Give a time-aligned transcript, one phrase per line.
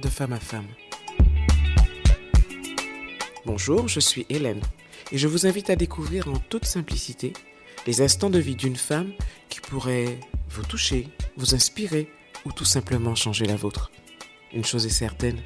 [0.00, 0.66] de femme à femme.
[3.44, 4.60] Bonjour, je suis Hélène
[5.10, 7.32] et je vous invite à découvrir en toute simplicité
[7.86, 9.12] les instants de vie d'une femme
[9.48, 12.08] qui pourrait vous toucher, vous inspirer
[12.44, 13.90] ou tout simplement changer la vôtre.
[14.52, 15.40] Une chose est certaine,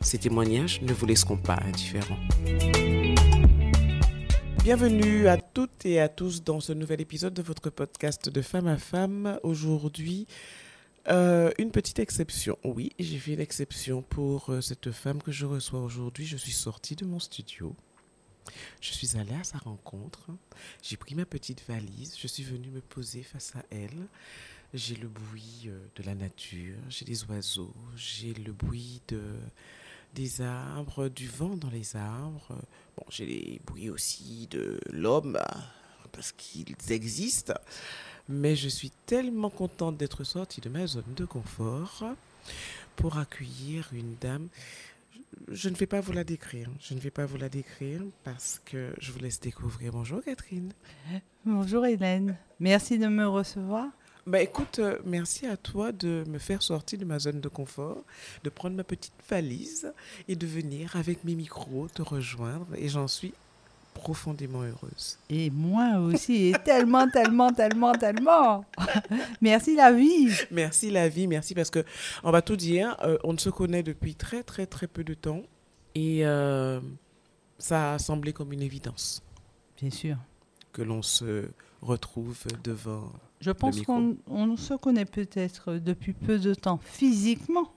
[0.00, 2.18] ces témoignages ne vous laisseront pas indifférents.
[4.64, 8.66] Bienvenue à toutes et à tous dans ce nouvel épisode de votre podcast de femme
[8.66, 9.38] à femme.
[9.42, 10.26] Aujourd'hui,
[11.08, 12.58] euh, une petite exception.
[12.64, 16.24] Oui, j'ai fait une exception pour euh, cette femme que je reçois aujourd'hui.
[16.26, 17.74] Je suis sortie de mon studio.
[18.80, 20.26] Je suis allée à sa rencontre.
[20.82, 22.16] J'ai pris ma petite valise.
[22.18, 24.08] Je suis venue me poser face à elle.
[24.74, 29.22] J'ai le bruit euh, de la nature, j'ai des oiseaux, j'ai le bruit de,
[30.14, 32.56] des arbres, du vent dans les arbres.
[32.96, 35.38] Bon, j'ai les bruits aussi de l'homme,
[36.10, 37.54] parce qu'ils existent.
[38.28, 42.04] Mais je suis tellement contente d'être sortie de ma zone de confort
[42.96, 44.48] pour accueillir une dame.
[45.48, 46.70] Je ne vais pas vous la décrire.
[46.80, 49.92] Je ne vais pas vous la décrire parce que je vous laisse découvrir.
[49.92, 50.72] Bonjour Catherine.
[51.44, 52.36] Bonjour Hélène.
[52.60, 53.88] Merci de me recevoir.
[54.26, 58.02] Bah écoute, euh, merci à toi de me faire sortir de ma zone de confort,
[58.42, 59.92] de prendre ma petite valise
[60.28, 62.68] et de venir avec mes micros te rejoindre.
[62.76, 63.34] Et j'en suis
[64.04, 65.18] profondément heureuse.
[65.30, 68.62] Et moi aussi, et tellement, tellement, tellement, tellement.
[69.40, 70.28] merci la vie.
[70.50, 71.82] Merci la vie, merci parce que
[72.22, 75.40] on va tout dire, euh, on se connaît depuis très, très, très peu de temps
[75.94, 76.80] et euh,
[77.58, 79.22] ça a semblé comme une évidence.
[79.80, 80.16] Bien sûr.
[80.74, 81.48] Que l'on se
[81.80, 83.10] retrouve devant
[83.40, 87.70] je pense qu'on se connaît peut-être depuis peu de temps physiquement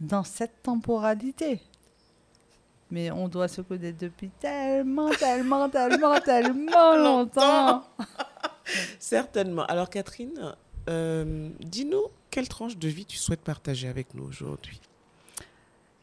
[0.00, 1.60] dans cette temporalité.
[2.92, 7.84] Mais on doit se connaître depuis tellement, tellement, tellement, tellement longtemps.
[9.00, 9.64] Certainement.
[9.64, 10.54] Alors Catherine,
[10.90, 14.78] euh, dis-nous quelle tranche de vie tu souhaites partager avec nous aujourd'hui?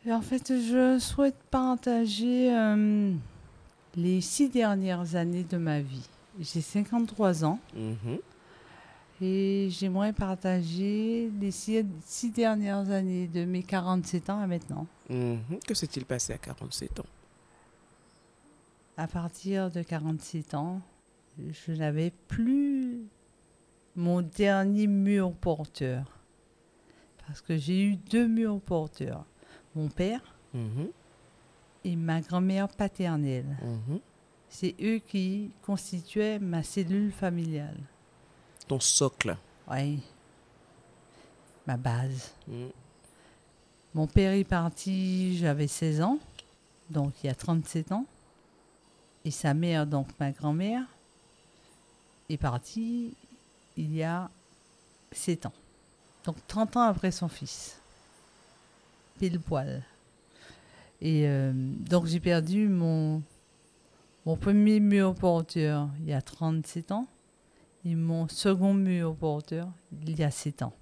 [0.10, 3.14] En fait, je souhaite partager euh,
[3.96, 6.10] les six dernières années de ma vie.
[6.40, 7.60] J'ai 53 ans.
[7.78, 8.20] Mm-hmm.
[9.22, 11.84] Et j'aimerais partager les six,
[12.34, 14.88] dernières années de mes 47 ans à maintenant.
[15.10, 15.60] Mhm.
[15.68, 17.06] Que s'est-il passé à 47 ans?
[18.96, 20.82] À partir de 47 ans,
[21.38, 23.02] je n'avais plus
[23.96, 26.18] mon dernier mur porteur.
[27.28, 29.26] Parce que j'ai eu deux murs porteurs.
[29.76, 30.90] Mon père mhm.
[31.84, 33.58] et ma grand-mère paternelle.
[33.62, 34.00] Mhm.
[34.48, 37.78] C'est eux qui constituaient ma cellule familiale
[38.70, 39.36] ton socle.
[39.70, 40.00] Oui.
[41.68, 42.32] Ma base.
[42.48, 42.68] Mm.
[43.96, 46.20] Mon père est parti, j'avais 16 ans,
[46.90, 48.06] donc il y a 37 ans.
[49.26, 50.84] Et sa mère, donc ma grand-mère,
[52.30, 53.14] est partie
[53.76, 54.30] il y a
[55.12, 55.54] 7 ans.
[56.26, 57.80] Donc 30 ans après son fils.
[59.18, 59.84] Pile poil.
[61.02, 63.24] Et euh, donc j'ai perdu mon,
[64.26, 67.08] mon premier mur porteur il y a 37 ans
[67.86, 69.68] et mon second mur porteur
[70.06, 70.74] il y a sept ans.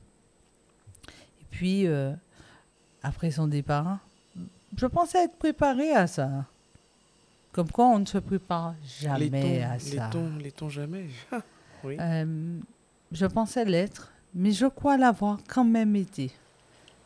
[1.41, 2.13] Et puis, euh,
[3.03, 3.99] après son départ,
[4.75, 6.45] je pensais être préparée à ça.
[7.51, 10.09] Comme quoi, on ne se prépare jamais à ça.
[10.39, 11.07] Les tons, jamais.
[11.83, 11.97] oui.
[11.99, 12.59] Euh,
[13.11, 16.31] je pensais l'être, mais je crois l'avoir quand même été.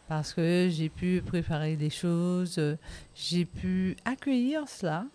[0.08, 2.60] Parce que j'ai pu préparer des choses,
[3.16, 5.06] j'ai pu accueillir cela.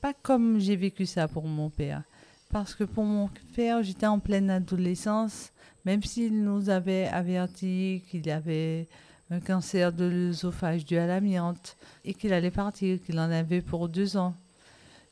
[0.00, 2.02] Pas comme j'ai vécu ça pour mon père.
[2.50, 5.52] Parce que pour mon père, j'étais en pleine adolescence,
[5.84, 8.88] même s'il nous avait averti qu'il avait
[9.30, 13.88] un cancer de l'œsophage dû à l'amiante et qu'il allait partir, qu'il en avait pour
[13.88, 14.34] deux ans.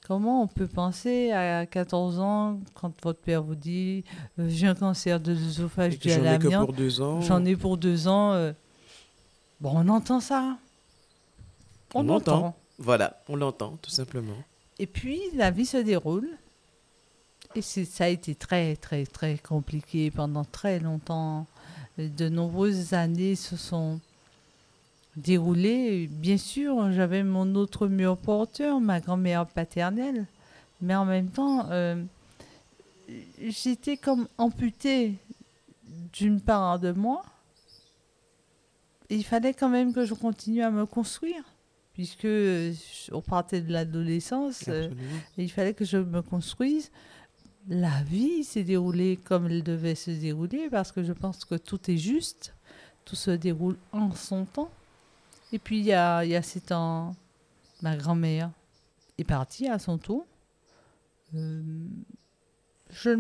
[0.07, 4.05] Comment on peut penser à 14 ans, quand votre père vous dit
[4.39, 6.71] euh, j'ai un cancer de l'œsophage dû à l'amiante?
[7.21, 8.33] J'en ai pour deux ans.
[8.33, 8.53] Euh.
[9.61, 10.57] Bon, on entend ça.
[11.95, 12.57] On, entend.
[12.79, 14.37] Voilà, on l'entend, tout simplement.
[14.79, 16.29] Et puis, la vie se déroule.
[17.55, 21.47] Et ça a été très, très, très compliqué pendant très longtemps.
[21.97, 24.01] De nombreuses années se sont
[25.17, 26.07] déroulées.
[26.07, 30.27] Bien sûr, j'avais mon autre mur porteur, ma grand-mère paternelle,
[30.81, 32.03] mais en même temps, euh,
[33.41, 35.15] j'étais comme amputée
[36.13, 37.25] d'une part de moi.
[39.11, 41.43] il fallait quand même que je continue à me construire,
[41.95, 42.29] puisque
[43.13, 44.91] on partait de l'adolescence, euh,
[45.39, 46.91] il fallait que je me construise
[47.69, 51.91] la vie s'est déroulée comme elle devait se dérouler parce que je pense que tout
[51.91, 52.55] est juste,
[53.05, 54.71] tout se déroule en son temps.
[55.53, 57.15] Et puis il y a, y a sept ans,
[57.83, 58.51] ma grand-mère
[59.19, 60.27] est partie à son tour.
[61.35, 61.63] Euh,
[62.91, 63.11] je,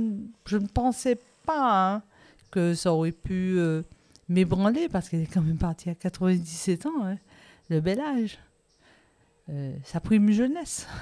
[0.47, 2.03] je, ne pensais pas hein,
[2.50, 3.83] que ça aurait pu euh,
[4.29, 7.19] m'ébranler parce qu'elle est quand même partie à 97 ans, hein,
[7.69, 8.39] le bel âge.
[9.50, 10.87] Euh, sa prime jeunesse.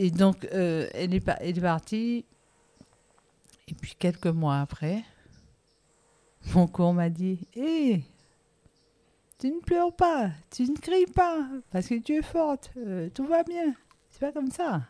[0.00, 2.24] Et donc, euh, elle, est partie.
[3.66, 5.02] Et puis, quelques mois après,
[6.54, 8.04] mon corps m'a dit Hé,
[9.40, 13.26] tu ne pleures pas, tu ne cries pas, parce que tu es forte, euh, tout
[13.26, 13.74] va bien.
[14.08, 14.82] C'est pas comme ça.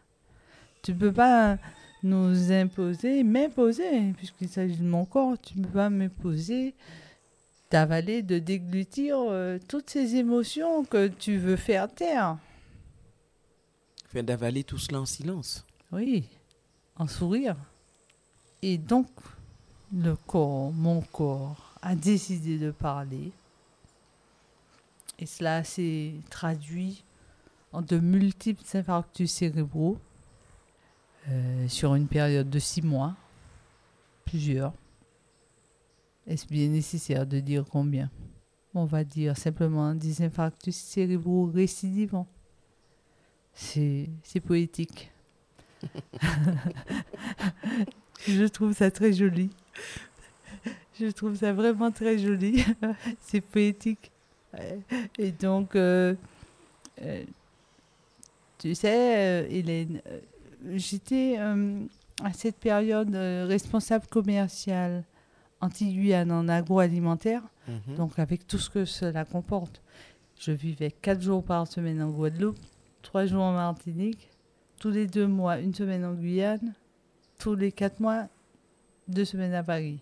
[0.82, 1.56] Tu peux pas
[2.02, 6.74] nous imposer, m'imposer, puisqu'il s'agit de mon corps, tu ne peux pas m'imposer
[7.70, 12.36] d'avaler, de déglutir euh, toutes ces émotions que tu veux faire taire.
[14.08, 15.64] Fait d'avaler tout cela en silence.
[15.92, 16.24] Oui,
[16.96, 17.56] en sourire.
[18.62, 19.08] Et donc,
[19.92, 23.32] le corps, mon corps, a décidé de parler.
[25.18, 27.04] Et cela s'est traduit
[27.72, 29.98] en de multiples infarctus cérébraux
[31.28, 33.14] euh, sur une période de six mois,
[34.24, 34.72] plusieurs.
[36.26, 38.10] Est-ce bien nécessaire de dire combien?
[38.74, 42.26] On va dire simplement des infarctus cérébraux récidivants.
[43.60, 45.10] C'est c'est poétique.
[48.26, 49.50] Je trouve ça très joli.
[51.00, 52.64] Je trouve ça vraiment très joli.
[53.20, 54.10] C'est poétique.
[55.18, 56.14] Et donc, euh,
[57.02, 57.22] euh,
[58.58, 60.00] tu sais, euh, Hélène,
[60.74, 61.80] j'étais euh,
[62.24, 65.04] à cette période responsable commerciale
[65.60, 67.96] anti-Guyane en agroalimentaire, Mhm.
[67.96, 69.82] donc avec tout ce que cela comporte.
[70.40, 72.56] Je vivais quatre jours par semaine en Guadeloupe,
[73.02, 74.28] trois jours en Martinique,
[74.78, 76.74] tous les deux mois une semaine en Guyane,
[77.38, 78.26] tous les quatre mois
[79.08, 80.00] deux semaines à Paris.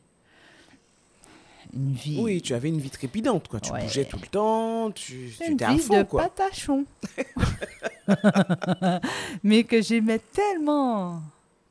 [1.75, 2.19] Une vie.
[2.21, 3.61] Oui, tu avais une vie trépidante, quoi.
[3.61, 3.83] Tu Ouais.
[3.83, 6.23] bougeais tout le temps, tu, tu une étais à vie fond, de quoi.
[6.23, 6.85] patachon.
[9.43, 11.21] Mais que j'aimais tellement.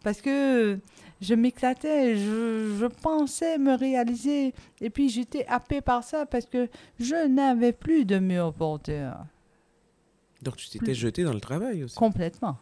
[0.04, 0.77] Parce que
[1.22, 4.54] je m'éclatais, je, je pensais me réaliser.
[4.81, 6.68] Et puis j'étais happée par ça parce que
[7.00, 9.25] je n'avais plus de mur porteur.
[10.46, 11.96] Donc tu t'étais jeté dans le travail aussi.
[11.96, 12.58] Complètement.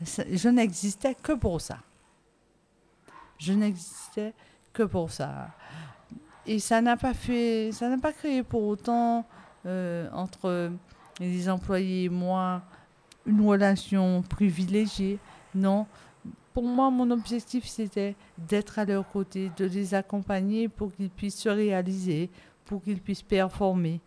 [0.00, 1.78] Je n'existais que pour ça.
[3.38, 4.32] Je n'existais
[4.72, 5.48] que pour ça.
[6.46, 9.26] Et ça n'a pas fait, ça n'a pas créé pour autant
[9.66, 10.70] euh, entre
[11.18, 12.62] les employés et moi
[13.26, 15.18] une relation privilégiée.
[15.54, 15.86] Non.
[16.54, 21.40] Pour moi, mon objectif, c'était d'être à leur côté, de les accompagner pour qu'ils puissent
[21.40, 22.30] se réaliser,
[22.64, 24.00] pour qu'ils puissent performer.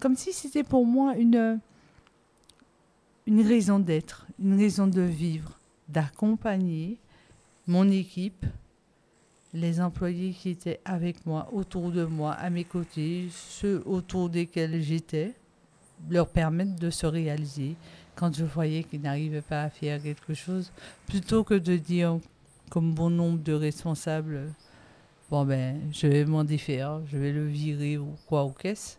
[0.00, 1.60] Comme si c'était pour moi une,
[3.30, 5.56] une raison d'être, une raison de vivre,
[5.88, 6.98] d'accompagner
[7.68, 8.44] mon équipe,
[9.54, 14.82] les employés qui étaient avec moi, autour de moi, à mes côtés, ceux autour desquels
[14.82, 15.32] j'étais,
[16.10, 17.76] leur permettre de se réaliser
[18.16, 20.72] quand je voyais qu'ils n'arrivaient pas à faire quelque chose,
[21.06, 22.18] plutôt que de dire,
[22.68, 24.52] comme bon nombre de responsables,
[25.30, 28.96] bon ben, je vais m'en défaire, je vais le virer ou quoi ou qu'est-ce.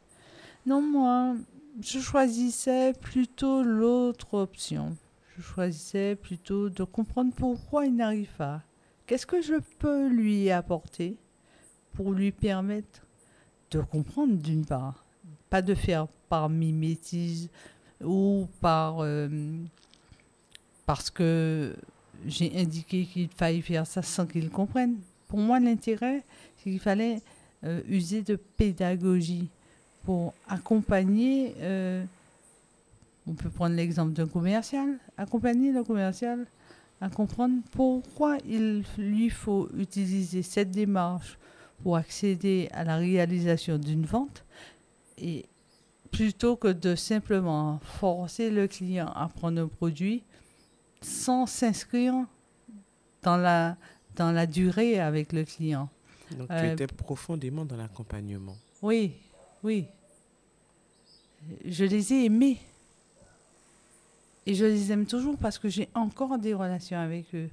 [0.66, 1.36] Non, moi,
[1.80, 4.96] je choisissais plutôt l'autre option.
[5.38, 8.62] Je choisissais plutôt de comprendre pourquoi il n'arrive pas.
[9.06, 11.18] Qu'est-ce que je peux lui apporter
[11.94, 13.06] pour lui permettre
[13.72, 15.06] de comprendre d'une part,
[15.50, 17.50] pas de faire par mimétisme
[18.04, 19.30] ou par euh,
[20.86, 21.76] parce que
[22.26, 24.98] j'ai indiqué qu'il fallait faire ça sans qu'il comprenne.
[25.28, 26.24] Pour moi, l'intérêt,
[26.58, 27.22] c'est qu'il fallait
[27.64, 29.50] euh, user de pédagogie
[30.04, 32.04] pour accompagner, euh,
[33.28, 36.46] on peut prendre l'exemple d'un commercial, accompagner le commercial
[37.02, 41.38] à comprendre pourquoi il lui faut utiliser cette démarche
[41.84, 44.44] pour accéder à la réalisation d'une vente
[45.18, 45.46] et
[46.12, 50.24] plutôt que de simplement forcer le client à prendre un produit
[51.02, 52.14] sans s'inscrire
[53.24, 53.78] dans la,
[54.16, 55.90] dans la durée avec le client.
[56.38, 58.56] Donc tu Euh, étais profondément dans l'accompagnement.
[58.82, 59.14] Oui,
[59.64, 59.86] oui.
[61.66, 62.60] Je les ai aimés.
[64.46, 67.50] Et je les aime toujours parce que j'ai encore des relations avec eux.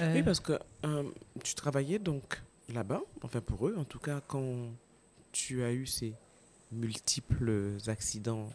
[0.00, 1.04] Euh, Oui, parce que euh,
[1.44, 4.70] tu travaillais donc là-bas, enfin pour eux, en tout cas quand
[5.32, 6.14] tu as eu ces
[6.72, 8.48] multiples accidents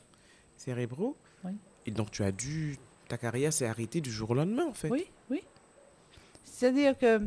[0.58, 1.16] cérébraux.
[1.44, 1.52] Oui.
[1.86, 4.90] Et donc tu as dû, ta carrière s'est arrêtée du jour au lendemain en fait.
[4.90, 5.42] Oui, oui.
[6.44, 7.22] C'est-à-dire que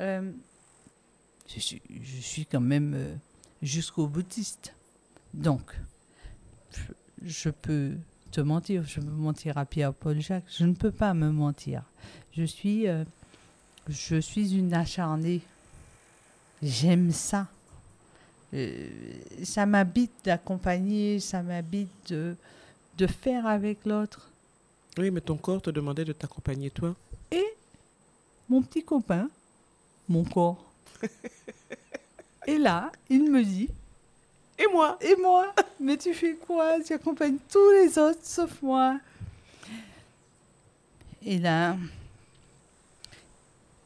[0.00, 0.30] euh,
[1.48, 3.18] je, suis, je suis quand même
[3.64, 4.74] jusqu'au boutiste.
[5.32, 5.74] Donc,
[7.22, 7.92] je, peux
[8.30, 11.82] te mentir, je peux mentir à Pierre-Paul Jacques, je ne peux pas me mentir.
[12.36, 13.04] Je suis, euh,
[13.88, 15.40] je suis une acharnée.
[16.62, 17.48] J'aime ça.
[18.52, 18.88] Euh,
[19.42, 22.36] ça m'habite d'accompagner, ça m'habite de,
[22.98, 24.30] de faire avec l'autre.
[24.98, 26.94] Oui, mais ton corps te demandait de t'accompagner toi.
[28.48, 29.28] mon petit copain,
[30.08, 30.64] mon corps.
[32.46, 33.68] Et là, il me dit,
[34.58, 36.80] Et moi et moi Mais tu fais quoi?
[36.80, 38.98] Tu accompagnes tous les autres sauf moi.
[41.22, 41.76] Et là,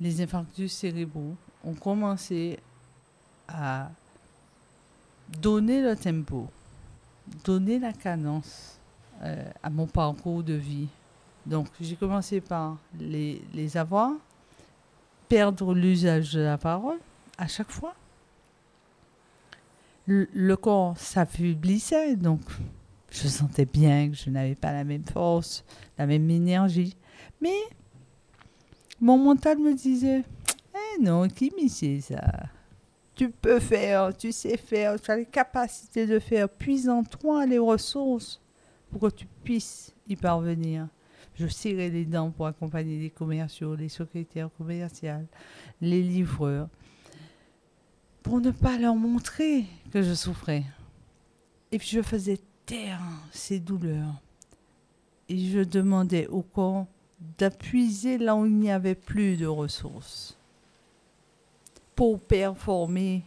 [0.00, 2.58] les infarctus cérébraux ont commencé
[3.46, 3.90] à
[5.40, 6.48] donner le tempo,
[7.44, 8.78] donner la cadence
[9.22, 10.88] euh, à mon parcours de vie.
[11.46, 14.12] Donc, j'ai commencé par les, les avoir,
[15.28, 16.98] perdre l'usage de la parole
[17.36, 17.94] à chaque fois.
[20.10, 22.40] Le, corps s'affaiblissait, donc
[23.10, 25.64] je sentais bien que je n'avais pas la même force,
[25.98, 26.96] la même énergie.
[27.42, 27.58] Mais
[29.00, 30.24] mon mental me disait
[30.74, 32.22] Eh non, Kimi, c'est ça.
[33.14, 36.48] Tu peux faire, tu sais faire, tu as les capacités de faire.
[36.48, 38.40] Puis en toi les ressources
[38.90, 40.88] pour que tu puisses y parvenir.
[41.34, 45.26] Je serrais les dents pour accompagner les commerciaux, les secrétaires commerciales,
[45.80, 46.68] les livreurs,
[48.28, 50.62] pour ne pas leur montrer que je souffrais.
[51.72, 53.00] Et puis je faisais taire
[53.32, 54.20] ces douleurs.
[55.30, 56.86] Et je demandais au corps
[57.38, 60.36] d'appuiser là où il n'y avait plus de ressources
[61.96, 63.22] pour performer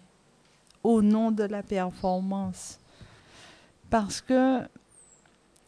[0.83, 2.79] au nom de la performance.
[3.89, 4.59] Parce que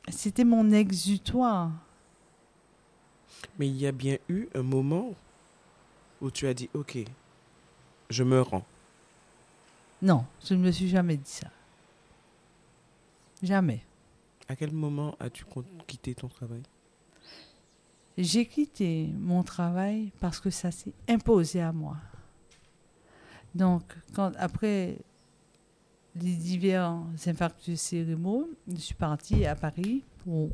[0.10, 1.72] c'était mon exutoire.
[3.58, 5.16] Mais il y a bien eu un moment
[6.22, 7.00] où tu as dit Ok,
[8.12, 8.64] je me rends.
[10.04, 11.48] Non, je ne me suis jamais dit ça.
[13.42, 13.86] Jamais.
[14.50, 15.46] À quel moment as-tu
[15.88, 16.62] quitté ton travail?
[18.18, 21.96] J'ai quitté mon travail parce que ça s'est imposé à moi.
[23.56, 24.98] Donc, quand, après
[26.16, 30.50] les divers infarctus cérébraux, je suis partie à Paris pour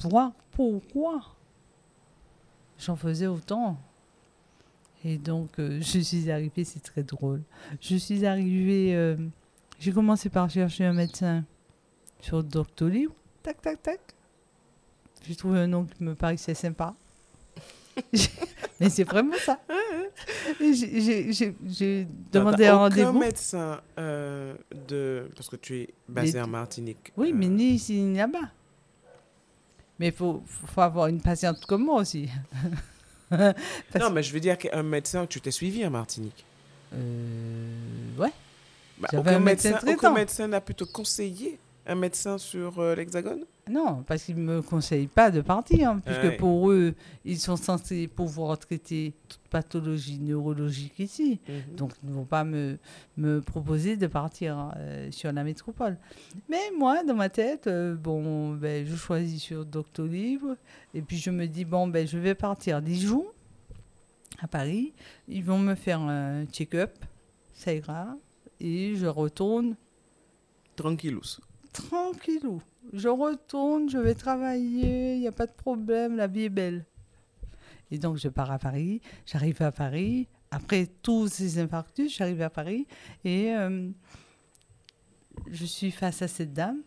[0.00, 1.34] voir pourquoi
[2.78, 3.76] j'en faisais autant.
[5.04, 7.42] Et donc, euh, je suis arrivée, c'est très drôle.
[7.80, 9.16] Je suis arrivée, euh,
[9.78, 11.44] j'ai commencé par chercher un médecin
[12.20, 13.10] sur Doctolib.
[13.42, 14.00] Tac, tac, tac.
[15.26, 16.94] J'ai trouvé un nom qui me paraissait sympa.
[18.80, 19.60] Mais c'est vraiment ça.
[20.60, 23.18] J'ai- demandé un aucun rendez-vous.
[23.18, 24.56] médecin euh,
[24.88, 25.30] de.
[25.36, 27.12] Parce que tu es basé en Martinique.
[27.16, 28.50] Oui, euh, mais ni ici ni là-bas.
[30.00, 32.28] Mais il faut, faut avoir une patiente comme moi aussi.
[34.00, 36.44] Non, mais je veux dire qu'un médecin, tu t'es suivi en Martinique.
[36.94, 38.32] Euh, ouais.
[38.98, 42.94] Bah, aucun un médecin médecin, aucun médecin n'a pu te conseiller un médecin sur euh,
[42.94, 43.44] l'Hexagone?
[43.70, 46.36] Non, parce qu'ils ne me conseillent pas de partir, hein, puisque Ouais.
[46.36, 46.94] pour eux,
[47.24, 51.40] ils sont censés pouvoir traiter toute pathologie neurologique ici.
[51.48, 51.76] Mhm.
[51.76, 52.78] Donc, ils ne vont pas me,
[53.16, 55.96] me proposer de partir euh, sur la métropole.
[56.50, 60.42] Mais moi, dans ma tête, euh, bon, ben, je choisis sur Doctolib.
[60.92, 63.32] Et puis, je me dis, bon, ben, je vais partir 10 jours
[64.40, 64.92] à Paris.
[65.26, 66.92] Ils vont me faire un check-up.
[67.54, 68.14] Ça ira.
[68.60, 69.74] Et je retourne
[70.76, 71.38] Tranquillous.
[71.74, 72.62] Tranquillou.
[72.94, 76.86] Je retourne, je vais travailler, il n'y a pas de problème, la vie est belle.
[77.90, 79.02] Et donc, je pars à Paris.
[79.26, 80.28] J'arrive à Paris.
[80.50, 82.86] Après tous ces infarctus, j'arrive à Paris
[83.24, 83.90] et euh,
[85.50, 86.80] je suis face à cette dame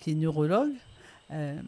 [0.00, 0.74] qui est neurologue
[1.30, 1.58] euh,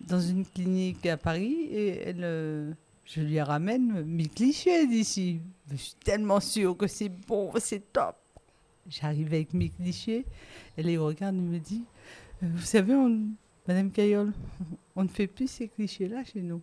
[0.00, 2.72] dans une clinique à Paris et elle, euh,
[3.04, 5.40] je lui ramène mes clichés d'ici.
[5.70, 8.16] Je suis tellement sûre que c'est bon, c'est top.
[8.88, 10.24] J'arrive avec mes clichés.
[10.76, 11.84] Elle les regarde et me dit
[12.42, 13.28] Euh, Vous savez, on-
[13.66, 14.32] Madame Caillol,
[14.96, 16.60] on ne fait plus ces clichés-là chez nous.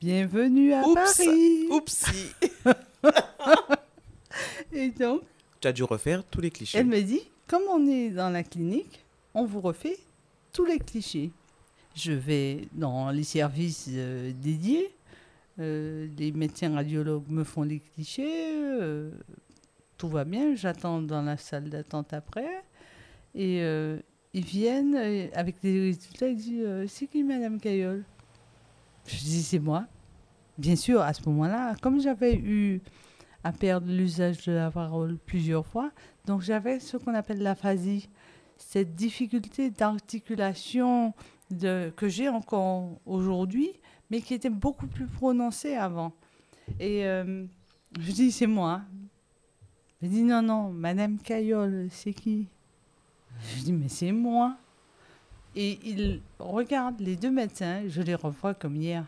[0.00, 0.94] Bienvenue à Oups.
[1.16, 2.32] Paris Oupsie
[4.72, 5.22] Et donc,
[5.60, 6.78] Tu as dû refaire tous les clichés.
[6.78, 9.02] elle me dit Comme on est dans la clinique,
[9.34, 9.96] on vous refait
[10.52, 11.30] tous les clichés.
[11.94, 14.90] Je vais dans les services euh, dédiés.
[15.58, 18.52] euh, les médecins radiologues me font les clichés.
[19.96, 20.54] Tout va bien.
[20.54, 22.62] J'attends dans la salle d'attente après.
[23.34, 23.98] Et euh,
[24.32, 26.28] ils viennent euh, avec des résultats.
[26.28, 28.04] Ils disent euh, C'est qui, Madame Caillol
[29.06, 29.86] Je dis C'est moi.
[30.58, 32.80] Bien sûr, à ce moment-là, comme j'avais eu
[33.44, 35.90] à perdre l'usage de la parole plusieurs fois,
[36.24, 38.08] donc j'avais ce qu'on appelle l'aphasie,
[38.56, 41.12] cette difficulté d'articulation
[41.60, 43.70] que j'ai encore aujourd'hui,
[44.10, 46.12] mais qui était beaucoup plus prononcée avant.
[46.80, 48.80] Et je dis, c'est moi.
[50.02, 52.46] Je dis, non, non, Madame Caillol, c'est qui?
[53.56, 54.56] Je dis, mais c'est moi.
[55.54, 59.04] Et ils regardent les deux médecins, je les revois comme hier.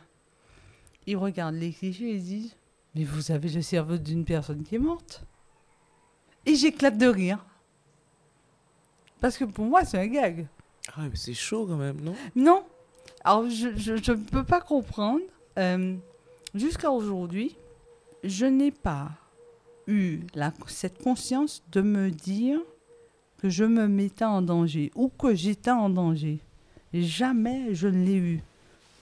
[1.06, 2.56] Ils regardent les clichés et ils disent,
[2.94, 5.24] mais vous avez le cerveau d'une personne qui est morte.
[6.46, 7.44] Et j'éclate de rire.
[9.20, 10.46] Parce que pour moi, c'est un gag.
[10.94, 12.14] Ah, mais c'est chaud quand même, non?
[12.34, 12.64] Non.
[13.24, 15.20] Alors, je je ne peux pas comprendre.
[15.58, 15.96] Euh,
[16.54, 17.56] Jusqu'à aujourd'hui,
[18.24, 19.10] je n'ai pas
[19.88, 22.60] eu la- cette conscience de me dire
[23.38, 26.38] que je me mettais en danger ou que j'étais en danger.
[26.92, 28.40] Jamais je ne l'ai eu.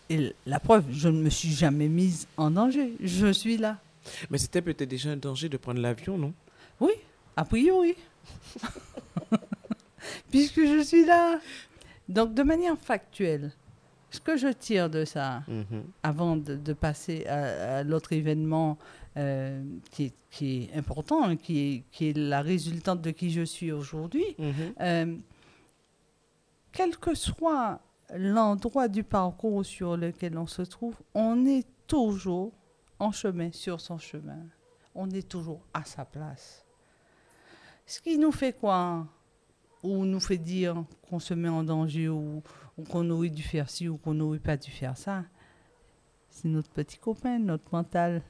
[0.08, 2.94] Et la preuve, je ne me suis jamais mise en danger.
[3.00, 3.78] Je suis là.
[4.30, 6.32] Mais c'était peut-être déjà un danger de prendre l'avion, non?
[6.80, 6.92] Oui,
[7.36, 7.94] a priori.
[10.30, 11.40] Puisque je suis là.
[12.08, 13.52] Donc, de manière factuelle,
[14.16, 15.84] ce que je tire de ça, Mhm.
[16.02, 18.76] avant de, de passer à, à l'autre événement
[19.16, 23.30] euh, qui, est, qui est important, hein, qui est, qui est la résultante de qui
[23.30, 24.54] je suis aujourd'hui, Mhm.
[24.80, 25.16] euh,
[26.72, 27.80] quel que soit
[28.14, 32.52] l'endroit du parcours sur lequel on se trouve, on est toujours
[32.98, 34.38] en chemin, sur son chemin.
[34.94, 36.64] On est toujours à sa place.
[37.86, 39.06] Ce qui nous fait quoi
[39.82, 42.42] Ou nous fait dire qu'on se met en danger ou,
[42.76, 45.24] ou qu'on aurait dû faire ci ou qu'on n'aurait pas dû faire ça,
[46.28, 48.22] c'est notre petit copain, notre mental.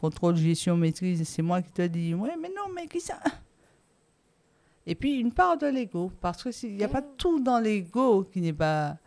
[0.00, 3.18] Contrôle, gestion, maîtrise, c'est moi qui te dis, ouais, mais non, mais qui ça?
[4.86, 8.24] Et puis une part de l'ego, parce que s'il n'y a pas tout dans l'ego
[8.24, 8.98] qui n'est pas,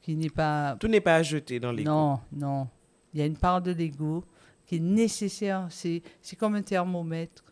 [0.00, 0.76] qui n'est pas.
[0.80, 2.68] Tout n'est pas à jeter dans les Non, non.
[3.12, 4.24] Il y a une part de l'ego
[4.64, 5.66] qui est nécessaire.
[5.68, 7.44] C'est, c'est comme un thermomètre.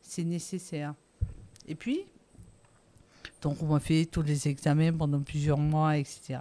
[0.00, 0.94] C'est nécessaire.
[1.66, 2.04] Et puis,
[3.42, 6.38] donc on m'a fait tous les examens pendant plusieurs mois, etc.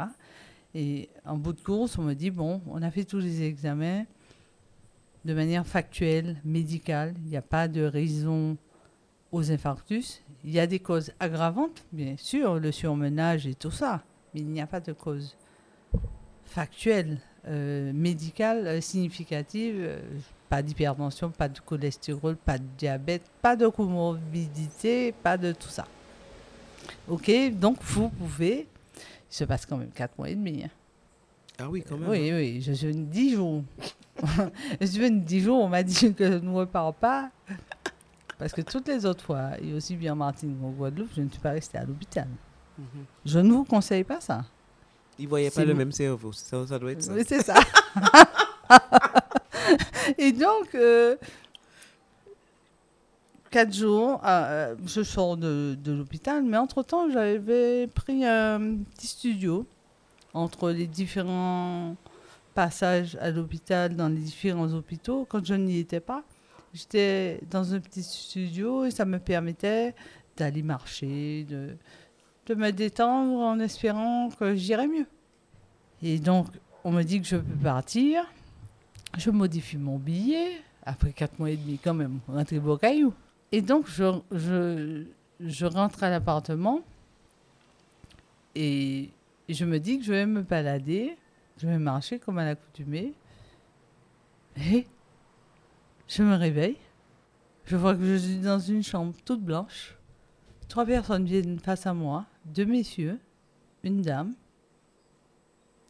[0.75, 4.05] Et en bout de course, on me dit bon, on a fait tous les examens
[5.25, 7.13] de manière factuelle, médicale.
[7.23, 8.57] Il n'y a pas de raison
[9.31, 10.21] aux infarctus.
[10.43, 14.47] Il y a des causes aggravantes, bien sûr, le surmenage et tout ça, mais il
[14.47, 15.35] n'y a pas de cause
[16.45, 19.75] factuelle, euh, médicale, euh, significative.
[19.79, 19.99] euh,
[20.49, 25.87] pas d'hypertension, pas de cholestérol, pas de diabète, pas de comorbidité, pas de tout ça.
[27.07, 28.67] Ok, donc vous pouvez.
[29.31, 30.63] Il se passe quand même 4 mois et demi.
[30.63, 30.69] hein.
[31.59, 32.09] Ah oui, quand même.
[32.09, 33.63] Oui, oui, je suis venu 10 jours.
[34.81, 37.29] je suis venu 10 jours, on m'a dit que je ne repars pas.
[38.37, 41.29] Parce que toutes les autres fois, et aussi bien en Martinique qu'en Guadeloupe, je ne
[41.29, 42.27] suis pas restée à l'hôpital.
[42.77, 42.85] Mhm.
[43.25, 44.43] Je ne vous conseille pas ça.
[45.19, 46.31] Il voyait pas C'est le même cerveau.
[46.31, 47.13] Ça, ça doit être ça.
[47.13, 47.55] Oui, c'est ça.
[50.17, 51.15] et donc, euh,
[53.53, 59.67] quatre jours, euh, je sors de, l'hôpital, mais entre-temps, j'avais pris un petit studio
[60.33, 61.95] entre les différents
[62.55, 65.27] passages à l'hôpital, dans les différents hôpitaux.
[65.29, 66.23] Quand je n'y étais pas,
[66.73, 69.93] j'étais dans un petit studio et ça me permettait
[70.35, 71.77] d'aller marcher, de,
[72.47, 75.05] de me détendre en espérant que j'irais mieux.
[76.01, 76.47] Et donc,
[76.83, 78.25] on me dit que je peux partir.
[79.15, 80.59] Je modifie mon billet.
[80.83, 83.13] Après quatre mois et demi, quand même, rentrer beau caillou.
[83.53, 86.81] Et donc, je, rentre à l'appartement.
[88.55, 89.11] Et
[89.47, 91.15] je me dis que je vais me balader.
[91.59, 93.13] Je vais marcher comme à l'accoutumée.
[94.57, 94.87] Et
[96.07, 96.77] je me réveille.
[97.65, 99.95] Je vois que je suis dans une chambre toute blanche.
[100.67, 102.25] Trois personnes viennent face à moi.
[102.45, 103.19] Deux messieurs,
[103.83, 104.33] une dame.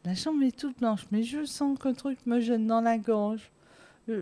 [0.04, 3.50] La chambre est toute blanche, mais je sens qu'un truc me gêne dans la gorge.
[4.06, 4.20] Je,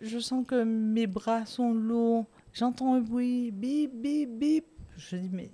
[0.00, 2.24] je sens que mes bras sont lourds.
[2.52, 4.66] J'entends un bruit, bip, bip, bip.
[4.96, 5.50] Je dis, mais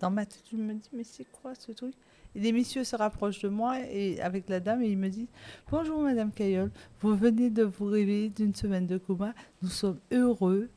[0.00, 1.94] dans ma tête, je me dis, mais c'est quoi ce truc?
[2.34, 5.28] Et les messieurs se rapprochent de moi et avec la dame et ils me disent,
[5.70, 9.34] bonjour Madame Cayolle, vous venez de vous réveiller d'une semaine de coma.
[9.62, 10.70] Nous sommes heureux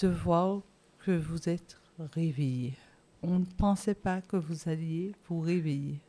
[0.00, 0.62] de voir
[1.04, 2.74] que vous êtes réveillée.
[3.22, 6.00] On ne pensait pas que vous alliez vous réveiller.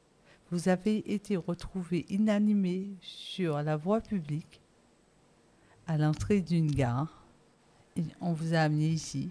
[0.52, 4.62] Vous avez été retrouvé inanimé sur la voie publique
[5.88, 7.25] à l'entrée d'une gare.
[8.20, 9.30] On vous a amené ici.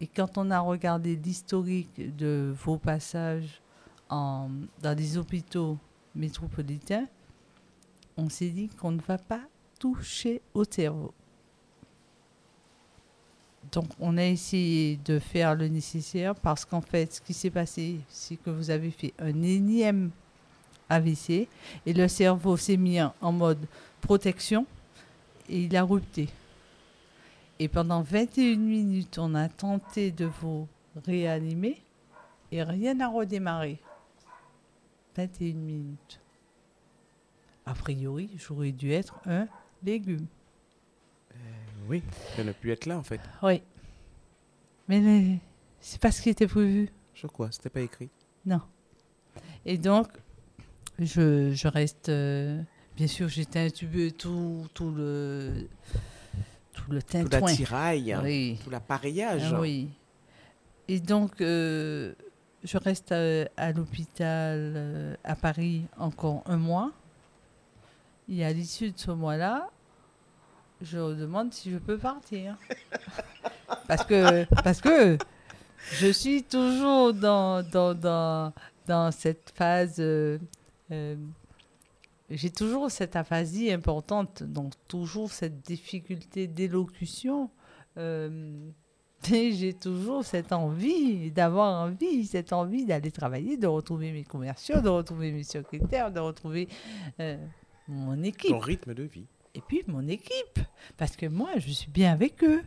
[0.00, 3.60] Et quand on a regardé l'historique de vos passages
[4.10, 4.50] dans
[4.96, 5.78] des hôpitaux
[6.16, 7.06] métropolitains,
[8.16, 9.42] on s'est dit qu'on ne va pas
[9.78, 11.14] toucher au cerveau.
[13.70, 18.00] Donc, on a essayé de faire le nécessaire parce qu'en fait, ce qui s'est passé,
[18.08, 20.10] c'est que vous avez fait un énième
[20.88, 21.48] AVC
[21.86, 23.64] et le cerveau s'est mis en mode
[24.00, 24.66] protection
[25.48, 26.28] et il a rupté.
[27.58, 30.66] Et pendant 21 minutes, on a tenté de vous
[31.06, 31.80] réanimer
[32.50, 33.78] et rien n'a redémarré.
[35.16, 36.20] 21 minutes.
[37.66, 39.46] A priori, j'aurais dû être un
[39.82, 40.26] légume.
[41.88, 42.02] Oui,
[42.38, 43.20] il ne pu être là en fait.
[43.42, 43.62] Oui.
[44.88, 45.36] Mais le-
[45.80, 46.88] c'est pas ce qui était prévu.
[47.14, 48.08] Je crois, c'était pas écrit.
[48.44, 48.60] Non.
[49.64, 50.08] Et donc,
[50.98, 52.08] je, je reste.
[52.08, 52.60] euh,
[52.96, 55.68] bien sûr, j'étais intubé tout, tout le.
[56.84, 57.40] Tout le Tout tintouin.
[57.40, 58.58] l'attirail, Oui.
[58.62, 59.52] tout l'appareillage.
[59.54, 59.88] Ah oui.
[60.88, 62.12] Et donc, euh,
[62.62, 66.92] je reste à, à l'hôpital euh, à Paris encore un mois.
[68.28, 69.68] Et à l'issue de ce mois-là,
[70.82, 72.56] je demande si je peux partir.
[73.88, 75.16] parce que, parce que
[75.92, 78.52] je suis toujours dans, dans, dans,
[78.86, 79.96] dans cette phase.
[80.00, 80.38] euh,
[80.90, 81.16] euh,
[82.36, 87.50] j'ai toujours cette aphasie importante, donc toujours cette difficulté d'élocution.
[87.96, 88.68] euh,
[89.32, 94.82] et j'ai toujours cette envie d'avoir envie, cette envie d'aller travailler, de retrouver mes commerciaux,
[94.82, 96.68] de retrouver mes secrétaires, de retrouver
[97.20, 97.38] euh,
[97.88, 98.50] mon équipe.
[98.50, 99.24] Ton rythme de vie.
[99.54, 100.60] Et puis mon équipe.
[100.98, 102.62] Parce que moi, je suis bien avec eux.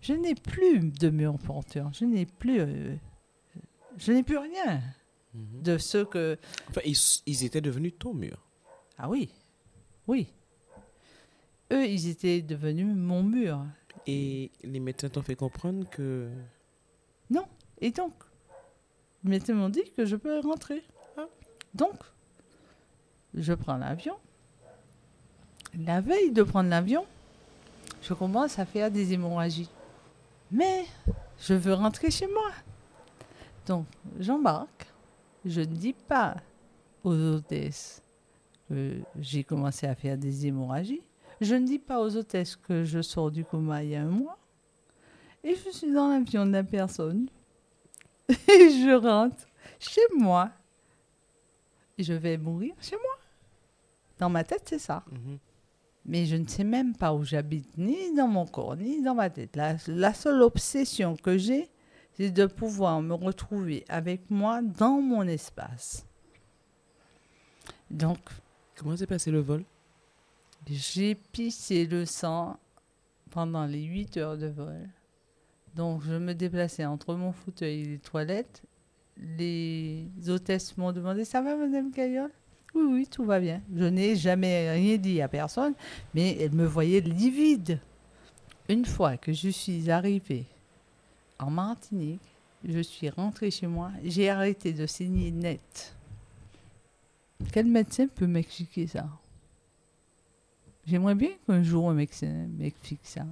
[0.00, 1.92] Je n'ai plus de mur porteur.
[1.92, 2.58] Je n'ai plus.
[2.60, 2.96] euh,
[3.96, 4.80] je n'ai plus rien
[5.34, 5.62] Mhm.
[5.62, 6.38] de ce que.
[6.70, 8.45] Enfin, ils, ils étaient devenus ton mur.
[8.98, 9.30] Ah oui.
[10.06, 10.32] Oui.
[11.72, 13.64] Eux, ils étaient devenus mon mur.
[14.06, 16.30] Et les médecins t'ont fait comprendre que.
[17.80, 18.12] Et donc,
[19.24, 20.82] les médecins m'ont dit que je peux rentrer.
[21.16, 21.26] Ah.
[21.74, 21.94] Donc,
[23.34, 24.16] je prends l'avion.
[25.78, 27.04] La veille de prendre l'avion,
[28.02, 29.68] je commence à faire des hémorragies.
[30.50, 30.86] Mais
[31.38, 32.50] je veux rentrer chez moi.
[33.66, 33.86] Donc,
[34.18, 34.86] j'embarque.
[35.44, 36.36] Je ne dis pas
[37.04, 38.02] aux hôtesses
[38.68, 41.02] que j'ai commencé à faire des hémorragies.
[41.40, 44.10] Je ne dis pas aux hôtesses que je sors du coma il y a un
[44.10, 44.38] mois.
[45.44, 47.28] Et je suis dans l'avion de la personne.
[48.28, 49.46] Et je rentre
[49.78, 50.50] chez moi.
[51.98, 53.18] Et je vais mourir chez moi.
[54.18, 55.04] Dans ma tête, c'est ça.
[55.10, 55.38] Mhm.
[56.06, 59.28] Mais je ne sais même pas où j'habite, ni dans mon corps, ni dans ma
[59.28, 59.56] tête.
[59.56, 61.68] La, la seule obsession que j'ai,
[62.12, 66.06] c'est de pouvoir me retrouver avec moi dans mon espace.
[67.90, 68.20] Donc,
[68.76, 69.64] Comment s'est passé le vol?
[70.68, 72.58] J'ai pissé le sang
[73.30, 74.88] pendant les 8 heures de vol.
[75.74, 78.62] Donc, je me déplaçais entre mon fauteuil et les toilettes.
[79.16, 82.30] Les hôtesses m'ont demandé Ça va, Madame Caillol?
[82.74, 83.62] Oui, oui, tout va bien.
[83.74, 85.72] Je n'ai jamais rien dit à personne,
[86.14, 87.80] mais elles me voyaient livide.
[88.68, 90.44] Une fois que je suis arrivée
[91.38, 92.20] en Martinique,
[92.64, 95.95] je suis rentrée chez moi, j'ai arrêté de saigner net.
[97.52, 99.08] Quel médecin peut m'expliquer ça?
[100.86, 103.26] J'aimerais bien qu'un jour un médecin m'explique ça.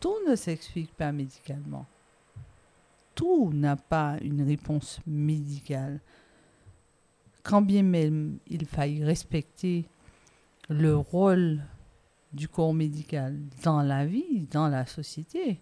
[0.00, 1.86] Tout ne s'explique pas médicalement.
[3.14, 6.00] Tout n'a pas une réponse médicale.
[7.42, 9.84] Quand bien même il faille respecter
[10.68, 11.62] le rôle
[12.32, 15.60] du corps médical dans la vie, dans la société,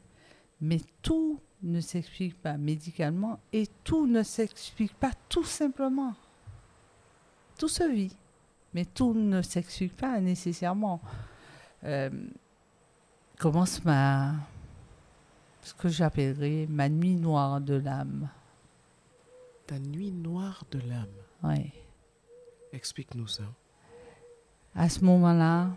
[0.61, 6.15] mais tout ne s'explique pas médicalement et tout ne s'explique pas tout simplement.
[7.61, 8.17] Tout se vit
[8.75, 11.01] mais tout ne s'explique pas nécessairement.
[11.85, 12.11] Euh,
[13.39, 14.35] commence ma
[15.63, 18.29] ce que j'appellerais ma nuit noire de l'âme.
[19.67, 21.07] Ta nuit noire de l'âme.
[21.43, 21.73] Ouais.
[22.73, 23.45] Explique-nous ça.
[24.75, 25.71] À ce moment-là,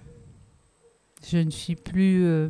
[1.27, 2.49] je ne suis plus, euh,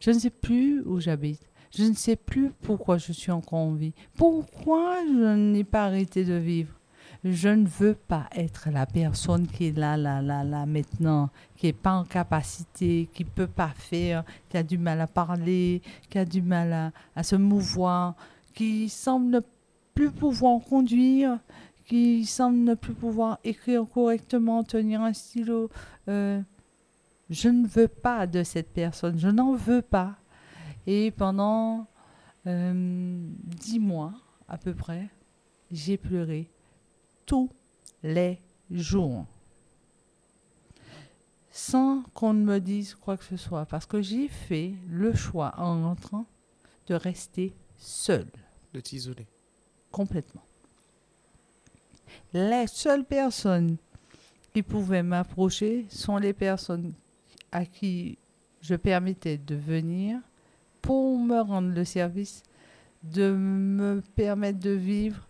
[0.00, 1.42] je ne sais plus où j'habite.
[1.76, 3.92] Je ne sais plus pourquoi je suis encore en vie.
[4.16, 6.77] Pourquoi je n'ai pas arrêté de vivre?
[7.24, 11.66] Je ne veux pas être la personne qui est là, là, là, là, maintenant, qui
[11.66, 15.82] n'est pas en capacité, qui ne peut pas faire, qui a du mal à parler,
[16.08, 18.14] qui a du mal à, se mouvoir,
[18.54, 19.40] qui semble ne
[19.94, 21.40] plus pouvoir conduire,
[21.86, 25.70] qui semble ne plus pouvoir écrire correctement, tenir un stylo.
[26.06, 26.40] Euh,
[27.30, 30.14] je ne veux pas de cette personne, je n'en veux pas.
[30.86, 31.88] Et pendant
[32.46, 34.12] euh, dix mois
[34.48, 35.08] à peu près,
[35.72, 36.48] j'ai pleuré
[37.28, 37.50] tous
[38.02, 39.26] les jours.
[41.52, 43.66] Sans qu'on ne me dise quoi que ce soit.
[43.66, 46.24] Parce que j'ai fait le choix en rentrant
[46.86, 48.30] de rester seule,
[48.72, 49.26] De t'isoler.
[49.92, 50.42] complètement.
[52.32, 53.76] Les seules personnes
[54.54, 56.94] qui pouvaient m'approcher sont les personnes
[57.52, 58.16] à qui
[58.62, 60.18] je permettais de venir
[60.80, 62.42] pour me rendre le service,
[63.02, 65.26] de me permettre de vivre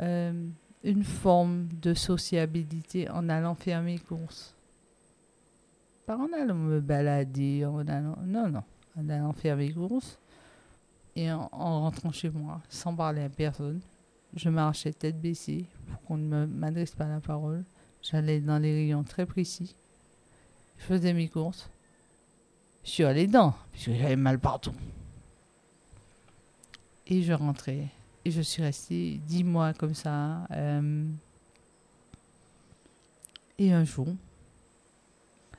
[0.00, 0.46] euh,
[0.82, 4.54] une forme de sociabilité en allant faire mes courses.
[6.06, 8.64] Pas en allant me balader, en allant, non, non,
[8.96, 10.18] en allant faire mes courses
[11.14, 13.80] et en, en rentrant chez moi sans parler à personne.
[14.34, 17.64] Je marchais tête baissée pour qu'on ne m'adresse pas la parole.
[18.02, 19.74] J'allais dans les rayons très précis.
[20.78, 21.68] Je faisais mes courses.
[22.82, 24.72] Sur les dents, puisque j'avais mal partout.
[27.06, 27.88] Et je rentrais.
[28.24, 30.46] Et je suis restée dix mois comme ça.
[30.50, 31.04] euh,
[33.58, 34.08] et un jour,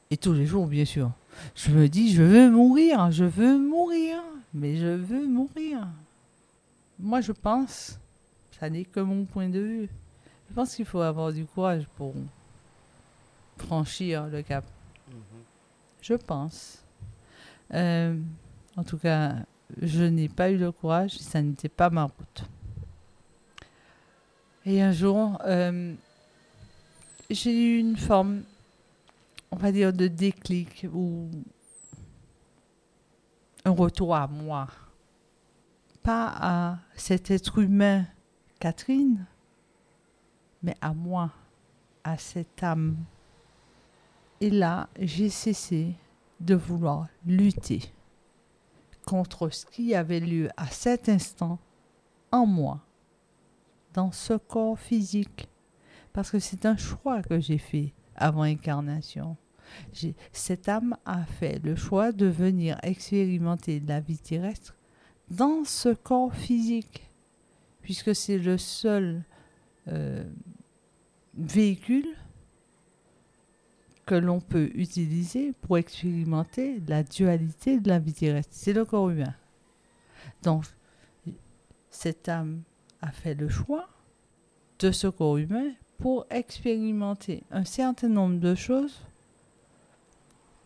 [0.10, 1.12] et tous les jours, bien sûr,
[1.56, 4.19] je me dis, je veux mourir, je veux mourir,
[4.56, 5.88] mais je veux mourir.
[7.00, 8.00] Moi, je pense,
[8.60, 9.89] ça n'est que mon point de vue,
[10.50, 12.13] je pense qu'il faut avoir du courage pour
[13.58, 14.65] franchir le cap.
[16.02, 16.84] Je pense.
[17.74, 18.19] Euh,
[18.76, 19.36] en tout cas,
[19.81, 22.43] je n'ai pas eu le courage, ça n'était pas ma route.
[24.65, 25.93] Et un jour, euh,
[27.29, 28.43] j'ai eu une forme,
[29.51, 31.29] on va dire, de déclic ou
[33.65, 34.67] un retour à moi.
[36.03, 38.05] Pas à cet être humain,
[38.60, 39.25] Catherine,
[40.62, 41.31] mais à moi,
[42.03, 42.97] à cette âme.
[44.39, 45.95] Et là, j'ai cessé
[46.39, 47.91] de vouloir lutter
[49.05, 51.59] contre ce qui avait lieu à cet instant
[52.31, 52.81] en moi,
[53.93, 55.49] dans ce corps physique,
[56.13, 59.37] parce que c'est un choix que j'ai fait avant incarnation.
[60.31, 64.75] Cette âme a fait le choix de venir expérimenter la vie terrestre
[65.29, 67.09] dans ce corps physique,
[67.81, 69.23] puisque c'est le seul
[69.87, 70.23] euh,
[71.35, 72.07] véhicule
[74.12, 78.52] que l'on peut utiliser pour expérimenter la dualité de la vie terrestre.
[78.52, 79.34] C'est le corps humain.
[80.43, 80.65] Donc,
[81.89, 82.63] cette âme
[83.02, 83.88] a fait le choix
[84.80, 89.00] de ce corps humain pour expérimenter un certain nombre de choses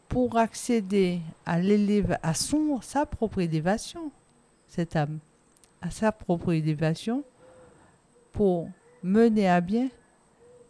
[0.09, 1.57] pour accéder à
[2.23, 4.11] à son, sa propre élévation,
[4.67, 5.19] cette âme,
[5.83, 7.23] à sa propre élévation,
[8.31, 8.67] pour
[9.03, 9.89] mener à bien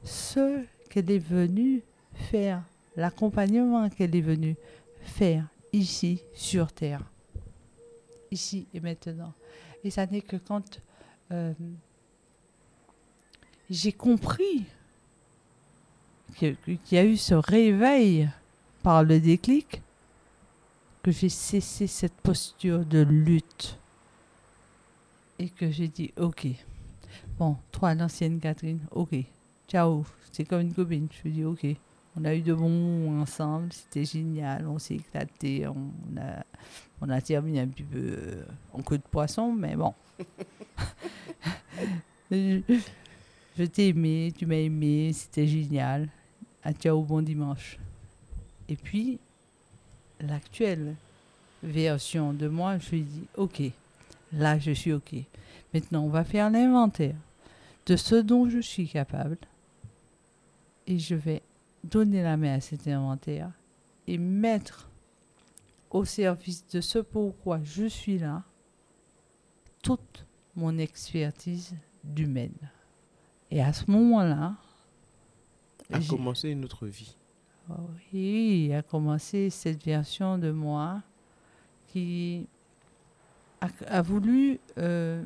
[0.03, 1.81] ce qu'elle est venue
[2.15, 2.63] faire,
[2.95, 4.55] l'accompagnement qu'elle est venue
[5.01, 7.01] faire ici sur Terre,
[8.31, 9.33] ici et maintenant.
[9.83, 10.81] Et ça n'est que quand
[11.31, 11.53] euh,
[13.69, 14.65] j'ai compris
[16.35, 16.57] qu'il
[16.91, 18.29] y a eu ce réveil
[18.83, 19.81] par le déclic
[21.03, 23.77] que j'ai cessé cette posture de lutte.
[25.37, 26.47] Et que j'ai dit ok.
[27.37, 29.15] Bon toi l'ancienne Catherine ok.
[29.67, 30.05] Ciao.
[30.31, 31.07] C'est comme une copine.
[31.11, 31.65] Je lui dis ok
[32.17, 36.43] on a eu de bons ensemble c'était génial on s'est éclaté on a
[37.01, 39.93] on a terminé un petit peu euh, en coup de poisson mais bon
[42.31, 42.61] je,
[43.57, 46.09] je t'ai aimé tu m'as aimé c'était génial
[46.63, 47.77] à ciao bon dimanche
[48.67, 49.19] et puis,
[50.19, 50.95] l'actuelle
[51.63, 53.61] version de moi, je lui dis, OK,
[54.33, 55.13] là je suis OK.
[55.73, 57.15] Maintenant, on va faire l'inventaire
[57.85, 59.37] de ce dont je suis capable.
[60.87, 61.41] Et je vais
[61.85, 63.51] donner la main à cet inventaire
[64.07, 64.89] et mettre
[65.91, 68.43] au service de ce pourquoi je suis là
[69.81, 72.71] toute mon expertise d'humaine.
[73.51, 74.55] Et à ce moment-là,
[75.91, 77.15] a commencé une autre vie.
[78.13, 81.01] Oui, a commencé cette version de moi
[81.87, 82.47] qui
[83.87, 85.23] a, voulu euh,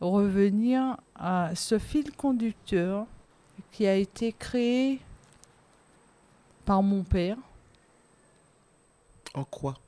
[0.00, 3.06] revenir à ce fil conducteur
[3.72, 5.00] qui a été créé
[6.68, 7.38] par mon père.
[9.32, 9.80] En quoi?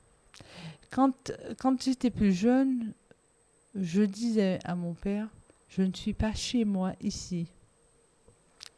[0.89, 2.93] Quand, quand j'étais plus jeune,
[3.75, 5.27] je disais à mon père,
[5.69, 7.45] je ne suis pas chez moi ici.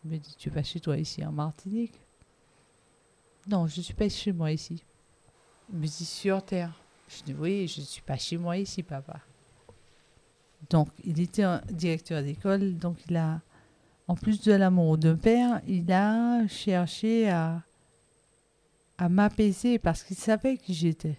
[0.03, 1.97] Il me dit, tu es pas chez toi ici en Martinique?
[3.47, 4.83] Non, je ne suis pas chez moi ici.
[5.71, 6.73] Il me dit sur Terre.
[7.07, 9.21] Je dis oui, je ne suis pas chez moi ici, papa.
[10.69, 13.39] Donc, il était un directeur d'école, donc il a,
[14.09, 17.63] en plus de l'amour de père, il a cherché à,
[18.97, 21.17] à m'apaiser parce qu'il savait qui j'étais.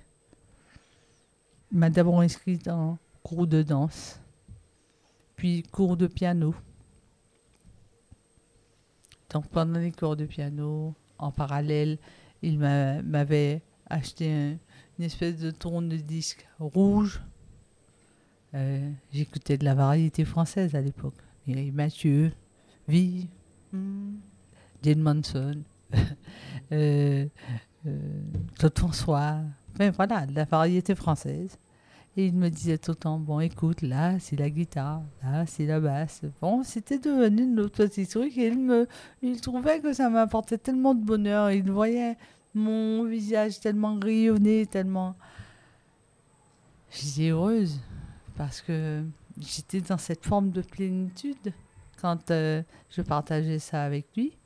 [1.72, 4.20] Il m'a d'abord inscrit en cours de danse,
[5.36, 6.54] puis cours de piano.
[9.30, 11.98] Donc pendant les cours de piano, en parallèle,
[12.42, 14.56] il m'avait acheté
[14.98, 17.20] une espèce de tourne-disque rouge.
[18.54, 21.16] Euh, j'écoutais de la variété française à l'époque.
[21.46, 22.32] Mireille Mathieu,
[22.86, 23.28] Vie,
[23.72, 24.14] hmm,
[24.82, 25.62] Jane Manson,
[26.72, 27.26] euh,
[27.86, 27.98] euh,
[28.58, 29.40] Claude François.
[29.74, 31.58] Enfin voilà, la variété française.
[32.16, 35.66] Et il me disait tout le temps, bon écoute, là c'est la guitare, là c'est
[35.66, 36.22] la basse.
[36.40, 38.86] Bon, c'était devenu une autre petit truc et il, me,
[39.20, 41.50] il trouvait que ça m'apportait tellement de bonheur.
[41.50, 42.16] Il voyait
[42.54, 45.16] mon visage tellement rayonné, tellement...
[46.92, 47.80] J'étais heureuse
[48.36, 49.02] parce que
[49.40, 51.52] j'étais dans cette forme de plénitude
[52.00, 54.36] quand euh, je partageais ça avec lui.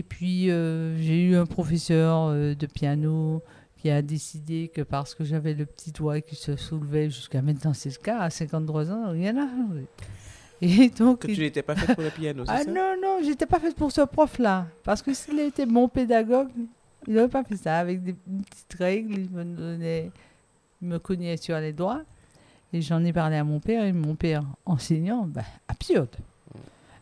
[0.00, 3.42] Et puis euh, j'ai eu un professeur euh, de piano
[3.76, 7.74] qui a décidé que parce que j'avais le petit doigt qui se soulevait jusqu'à maintenant,
[7.74, 9.84] c'est le cas, à 53 ans, rien n'a changé.
[10.62, 12.70] Et donc, que tu n'étais pas faite pour le piano, c'est ah, ça?
[12.70, 14.68] non, non, j'étais pas faite pour ce prof-là.
[14.84, 16.48] Parce que s'il était mon pédagogue,
[17.06, 17.76] il n'aurait pas fait ça.
[17.76, 20.10] Avec des petites règles, il me donnait,
[20.80, 22.00] il me cognait sur les doigts.
[22.72, 26.16] Et j'en ai parlé à mon père, et mon père, enseignant, ben, absurde.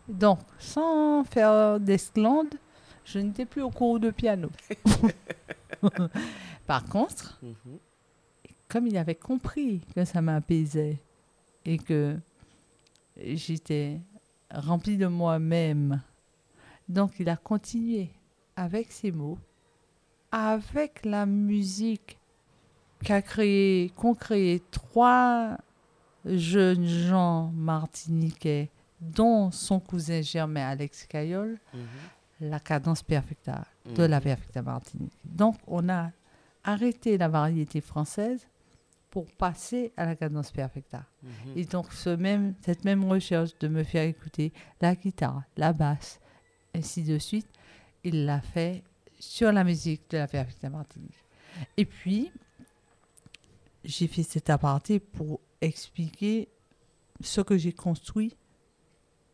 [0.08, 2.48] Donc, sans faire d'esclande,
[3.10, 4.50] je n'étais plus au cours de piano.
[6.66, 7.78] Par contre, Mhm.
[8.68, 10.98] comme il avait compris que ça m'apaisait
[11.64, 12.16] et que
[13.16, 14.00] j'étais
[14.50, 16.00] remplie de moi-même,
[16.88, 18.10] donc il a continué
[18.56, 19.38] avec ses mots,
[20.32, 22.18] avec la musique
[23.04, 25.56] qu'a créé, qu'ont créé trois
[26.26, 28.68] jeunes gens martiniquais,
[29.00, 31.80] dont son cousin Germain Alex Cayol, Mhm.
[32.40, 34.22] La cadence perfecta de la Mhm.
[34.24, 35.12] perfecta Martinique.
[35.24, 36.10] Donc, on a
[36.64, 38.46] arrêté la variété française
[39.10, 41.04] pour passer à la cadence perfecta.
[41.22, 41.30] Mhm.
[41.56, 46.20] Et donc, ce même, cette même recherche de me faire écouter la guitare, la basse,
[46.74, 47.48] ainsi de suite,
[48.04, 48.82] il l'a fait
[49.18, 51.24] sur la musique de la perfecta Martinique.
[51.76, 52.30] Et puis,
[53.84, 56.48] j'ai fait cet aparté pour expliquer
[57.20, 58.36] ce que j'ai construit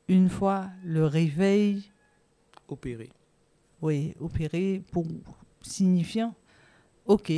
[0.09, 1.90] une fois le réveil
[3.83, 5.05] Oui, opéré pour
[5.63, 6.35] signifiant,
[7.07, 7.33] ok,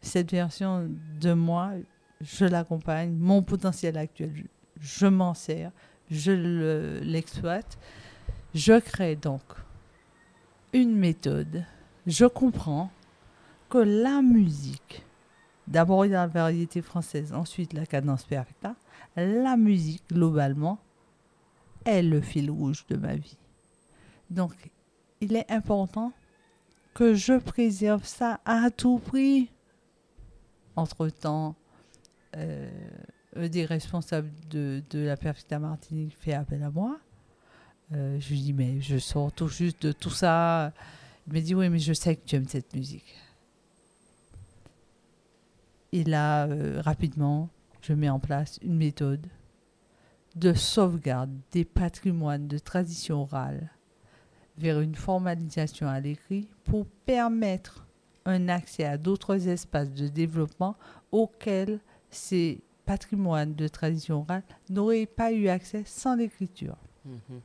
[0.00, 0.88] cette version
[1.20, 1.72] de moi,
[2.20, 4.44] je l'accompagne, mon potentiel actuel,
[4.80, 5.70] je m'en sers,
[6.10, 7.78] je le- l'exploite,
[8.54, 9.42] je crée donc
[10.72, 11.64] une méthode,
[12.06, 12.90] je comprends
[13.68, 15.04] que la musique,
[15.66, 18.76] d'abord il y a la variété française, ensuite la cadence perfecta,
[19.16, 20.78] la musique globalement
[21.84, 23.36] est le fil rouge de ma vie.
[24.30, 24.52] Donc,
[25.20, 26.12] il est important
[26.94, 29.50] que je préserve ça à tout prix.
[30.76, 31.54] Entre-temps,
[32.36, 32.68] euh,
[33.34, 36.98] des responsables de, de la Perfecta Martinique fait appel à moi.
[37.92, 40.72] Euh, je lui dis, mais je sors tout juste de tout ça.
[41.26, 43.14] Il me dit, oui, mais je sais que tu aimes cette musique.
[45.92, 47.48] Et là, euh, rapidement,
[47.80, 49.26] je mets en place une méthode
[50.34, 53.70] de sauvegarde des patrimoines de tradition orale
[54.58, 57.86] vers une formalisation à l'écrit pour permettre
[58.24, 60.76] un accès à d'autres espaces de développement
[61.12, 61.78] auxquels
[62.10, 66.76] ces patrimoines de tradition orale n'auraient pas eu accès sans l'écriture.
[67.04, 67.40] Mhm.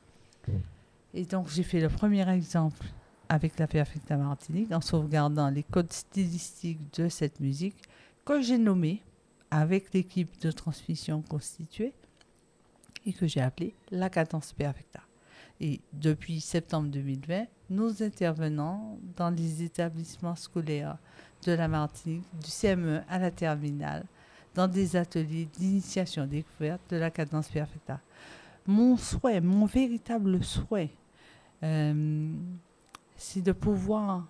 [1.14, 2.86] Et donc j'ai fait le premier exemple
[3.28, 7.76] avec la Perfecta Martinique en sauvegardant les codes stylistiques de cette musique
[8.24, 9.02] que j'ai nommé
[9.50, 11.92] avec l'équipe de transmission constituée
[13.04, 15.00] et que j'ai appelé la cadence perfecta.
[15.64, 20.98] Et depuis septembre 2020, nous intervenons dans les établissements scolaires
[21.46, 24.04] de la Martinique, du CME à la terminale,
[24.56, 28.00] dans des ateliers d'initiation découverte de la cadence perfecta.
[28.66, 30.90] Mon souhait, mon véritable souhait,
[31.62, 32.32] euh,
[33.16, 34.26] c'est de pouvoir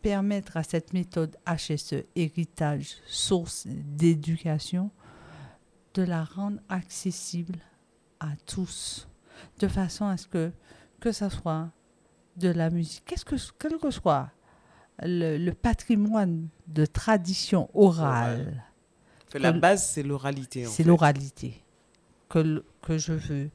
[0.00, 4.90] permettre à cette méthode HSE, héritage, source d'éducation,
[5.92, 7.58] de la rendre accessible
[8.18, 9.06] à tous,
[9.58, 10.52] de façon à ce que,
[11.00, 11.70] que ça soit
[12.36, 14.30] de la musique, qu'est-ce que, quel que soit
[15.02, 18.64] le, le patrimoine de tradition orale,
[19.28, 20.64] Fait, la Que- base, c'est l'oralité.
[20.64, 21.62] c'est l'oralité
[22.28, 23.50] que, que je veux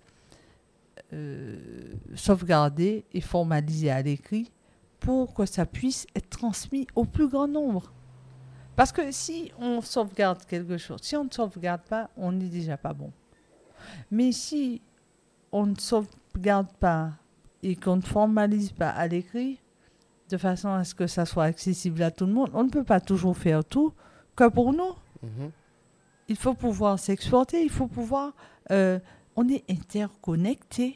[1.13, 4.52] euh, sauvegarder et formaliser à l'écrit
[5.00, 7.91] pour que ça puisse être transmis au plus grand nombre.
[8.76, 12.78] Parce que si on sauvegarde quelque chose, si on ne sauvegarde pas, on n'est déjà
[12.78, 13.12] pas bon.
[14.10, 14.82] Mais si
[15.54, 17.12] on ne sauvegarde pas
[17.62, 19.60] et qu'on ne formalise pas à l'écrit,
[20.30, 22.84] de façon à ce que ça soit accessible à tout le monde, on ne peut
[22.84, 23.94] pas toujours faire tout
[24.36, 25.52] que pour nous Mhm.
[26.28, 28.34] il faut pouvoir s'exporter, il faut pouvoir...
[28.72, 29.00] euh,
[29.38, 30.96] on est interconnecté.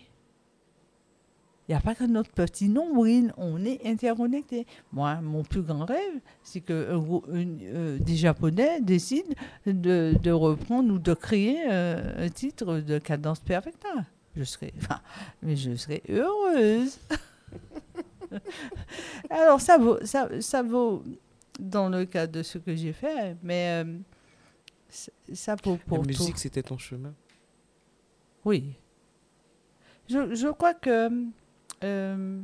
[1.67, 4.65] Il n'y a pas que notre petit nombril, on est interconnecté.
[4.93, 6.93] Moi, mon plus grand rêve, c'est que
[7.33, 9.33] une- euh, des Japonais décident
[9.65, 13.89] de, de reprendre ou de créer euh, un titre de cadence perfecta.
[14.37, 15.01] Je serais, enfin,
[15.41, 15.71] mais je
[16.09, 16.99] heureuse.
[19.29, 21.03] Alors, ça vaut, ça, ça vaut
[21.59, 23.97] dans le cas de ce que j'ai fait, mais euh,
[25.33, 26.09] ça pour, pour La tout.
[26.09, 27.13] musique, c'était ton chemin?
[28.45, 28.75] Oui.
[30.07, 31.09] Je, je crois que
[31.83, 32.39] euh,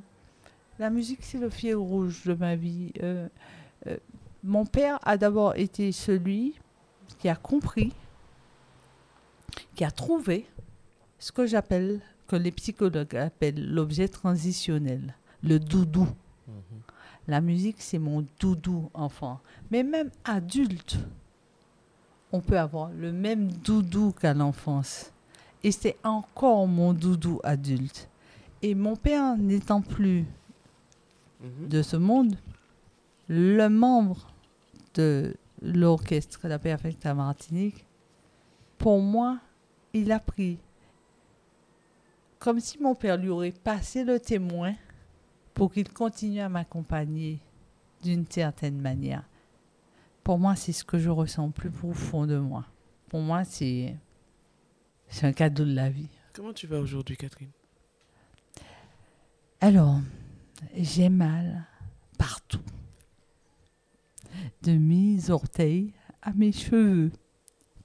[0.79, 2.91] la musique, c'est le fil rouge de ma vie.
[3.03, 3.27] Euh,
[4.43, 6.55] mon père a d'abord été celui
[7.19, 7.93] qui a compris,
[9.75, 10.45] qui a trouvé
[11.23, 16.09] ce que j'appelle, que les psychologues appellent l'objet transitionnel, le doudou.
[16.49, 16.81] Mhm.
[17.29, 19.39] La musique, c'est mon doudou enfant.
[19.71, 20.97] Mais même adulte,
[22.33, 25.13] on peut avoir le même doudou qu'à l'enfance.
[25.63, 28.09] Et c'est encore mon doudou adulte.
[28.61, 30.25] Et mon père n'étant plus
[31.39, 31.69] Mhm.
[31.69, 32.35] de ce monde,
[33.29, 34.27] le membre
[34.95, 37.85] de l'orchestre La Perfecta Martinique,
[38.77, 39.39] pour moi,
[39.93, 40.57] il a pris
[42.43, 44.73] comme si mon père lui aurait passé le témoin
[45.53, 47.39] pour qu'il continue à m'accompagner
[48.01, 49.23] d'une certaine manière.
[50.25, 52.65] Pour moi, c'est ce que je ressens plus profond de moi.
[53.07, 53.95] Pour moi, c'est
[55.07, 56.09] c'est un cadeau de la vie.
[56.33, 57.51] Comment tu vas aujourd'hui, Catherine?
[59.61, 60.01] Alors,
[60.75, 61.65] j'ai mal
[62.17, 62.59] partout.
[64.63, 67.09] De mes orteils à mes cheveux,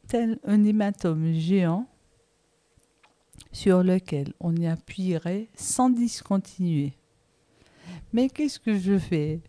[0.09, 1.88] tel un hématome géant
[3.53, 6.95] sur lequel on y appuierait sans discontinuer.
[8.12, 9.41] Mais qu'est-ce que je fais?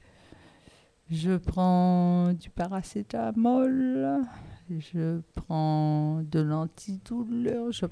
[1.10, 4.22] Je prends du paracétamol,
[4.70, 7.86] je prends de l'antidouleur, je,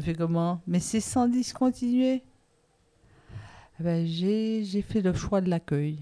[0.00, 0.60] fais comment?
[0.66, 2.22] Mais c'est sans discontinuer?
[3.80, 5.98] Eh ben, j'ai, fait le choix de l'accueil.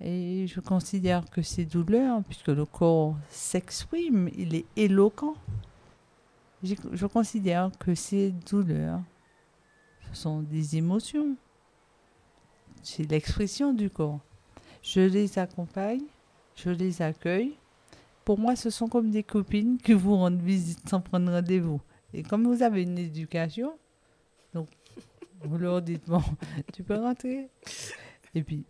[0.00, 5.34] Et je considère que ces douleurs, puisque le corps s'exprime, il est éloquent,
[6.62, 9.00] je considère que ces douleurs,
[10.16, 11.36] sont des émotions.
[12.82, 14.20] C'est l'expression du corps.
[14.82, 16.04] Je les accompagne,
[16.54, 17.56] je les accueille.
[18.24, 21.80] Pour moi, ce sont comme des copines qui vous rendent visite sans prendre rendez-vous.
[22.12, 23.76] Et comme vous avez une éducation,
[24.54, 24.68] donc
[25.42, 26.22] vous leur dites, bon,
[26.72, 27.48] tu peux rentrer.
[28.34, 28.64] Et puis,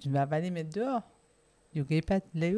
[0.00, 1.02] tu ne vas pas les mettre dehors.
[1.74, 2.54] N'y a pas les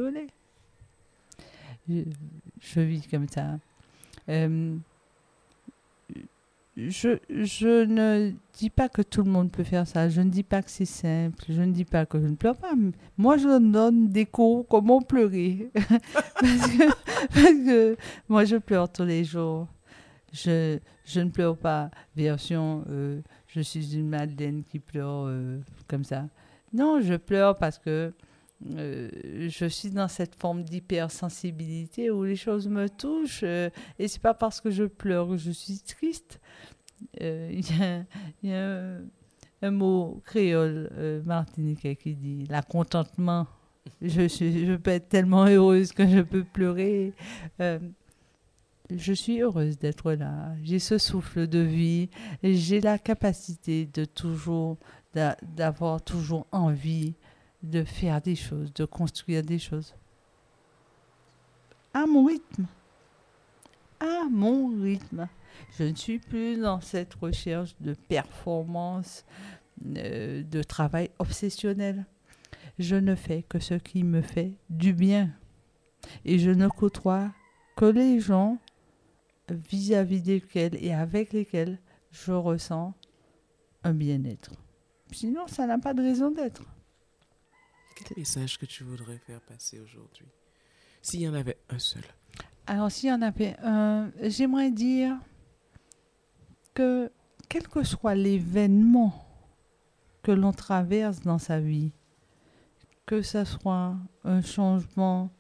[1.87, 3.59] je vis comme ça.
[4.29, 4.77] Euh,
[6.77, 10.09] je, ne dis pas que tout le monde peut faire ça.
[10.09, 11.45] Je ne dis pas que c'est simple.
[11.49, 12.72] Je ne dis pas que je ne pleure pas.
[13.16, 15.70] Moi, je donne des cours comment pleurer.
[15.75, 17.97] parce, que, que
[18.29, 19.68] moi, je pleure tous les jours.
[20.33, 23.20] Je, je ne pleure pas version euh,
[23.55, 26.25] je suis une Madeleine qui pleure euh, comme ça.
[26.72, 28.12] Non, je pleure parce que
[28.71, 29.11] euh,
[29.49, 33.43] je suis dans cette forme d'hypersensibilité où les choses me touchent.
[33.43, 36.41] euh, et c'est pas parce que je pleure que je suis triste.
[37.21, 38.97] Euh, Il y a,
[39.62, 43.47] un, mot créole euh, martiniquais qui dit la contentement.
[44.01, 47.12] Je, suis, je peux être tellement heureuse que je peux pleurer.
[48.91, 50.55] Je suis heureuse d'être là.
[50.62, 52.09] J'ai ce souffle de vie.
[52.43, 54.77] J'ai la capacité de toujours,
[55.15, 57.15] d'a- d'avoir toujours envie
[57.65, 59.95] de faire des choses, de construire des choses.
[61.93, 62.67] À mon rythme.
[64.01, 65.29] À mon rythme.
[65.79, 69.25] Je ne suis plus dans cette recherche de performance,
[69.97, 72.05] euh, de travail obsessionnel.
[72.79, 75.31] Je ne fais que ce qui me fait du bien.
[76.25, 77.31] Et je ne côtoie
[77.77, 78.59] que les gens
[79.49, 81.79] vis-à-vis desquels et avec lesquels
[82.11, 82.93] je ressens
[83.85, 84.53] un bien-être.
[85.12, 86.62] Sinon, ça n'a pas de raison d'être.
[87.95, 90.26] Quel message que tu voudrais faire passer aujourd'hui?
[91.03, 92.05] S'il y en avait un seul.
[92.66, 95.16] Alors, s'il y en avait un, j'aimerais dire
[96.72, 97.11] que
[97.49, 99.24] quel que soit l'événement
[100.22, 101.92] que l'on traverse dans sa vie,
[103.07, 105.30] que ce soit un changement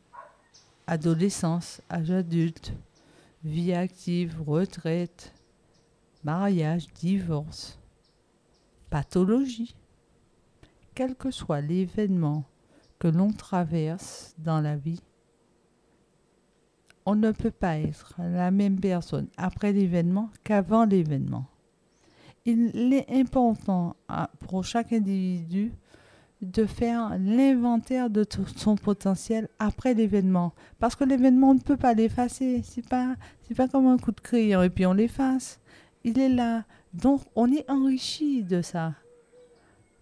[0.86, 2.74] adolescence, âge adulte,
[3.42, 5.32] vie active, retraite,
[6.22, 7.78] mariage, divorce,
[8.90, 9.74] pathologie,
[10.94, 12.44] quel que soit l'événement
[12.98, 15.00] que l'on traverse dans la vie,
[17.06, 21.46] on ne peut pas être la même personne après l'événement qu'avant l'événement.
[22.46, 25.72] Il est important à- pour chaque individu
[26.42, 28.24] de faire l'inventaire de
[28.56, 30.52] son potentiel après l'événement.
[30.78, 32.60] Parce que l'événement, on ne peut pas l'effacer.
[32.62, 35.58] C'est pas, c'est pas comme un coup de crayon et puis on l'efface.
[36.04, 36.64] Il est là.
[36.92, 38.92] Donc, on est enrichi de ça.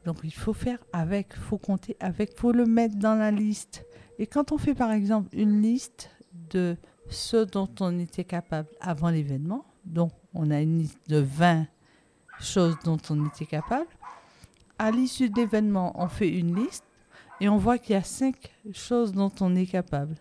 [0.05, 3.30] Donc, il faut faire avec, il faut compter avec, il faut le mettre dans la
[3.30, 3.84] liste.
[4.18, 6.11] Et quand on fait, par exemple, une liste
[6.50, 6.76] de
[7.09, 11.66] ce dont on était capable avant l'événement, donc on a une liste de 20
[12.40, 13.88] choses dont on était capable,
[14.78, 16.84] à l'issue de l'événement, on fait une liste
[17.40, 18.34] et on voit qu'il y a 5
[18.72, 20.16] choses dont on est capable.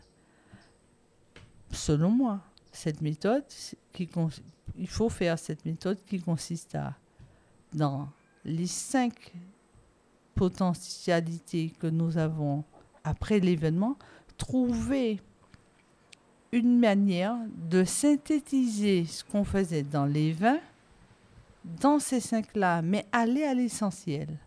[1.71, 3.43] Selon moi, cette méthode,
[3.93, 4.09] qui
[4.77, 6.95] il faut faire cette méthode qui consiste à,
[7.73, 8.09] dans
[8.45, 9.13] les 5
[10.41, 12.63] potentialités que nous avons
[13.03, 13.95] après l'événement,
[14.37, 15.21] trouver
[16.51, 17.37] une manière
[17.69, 20.57] de synthétiser ce qu'on faisait dans les 20
[21.79, 24.39] dans ces cinq-là, mais aller à l'essentiel.